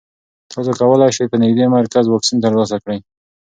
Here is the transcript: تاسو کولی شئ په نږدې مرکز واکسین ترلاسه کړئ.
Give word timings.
تاسو 0.51 0.71
کولی 0.79 1.09
شئ 1.15 1.25
په 1.31 1.37
نږدې 1.43 1.65
مرکز 1.75 2.05
واکسین 2.07 2.37
ترلاسه 2.45 2.77
کړئ. 2.83 2.99